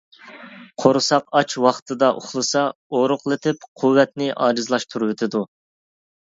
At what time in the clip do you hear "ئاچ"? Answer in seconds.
1.39-1.55